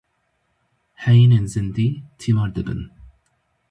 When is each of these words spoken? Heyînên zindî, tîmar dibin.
Heyînên 1.03 1.45
zindî, 1.53 1.87
tîmar 2.19 2.49
dibin. 2.55 2.81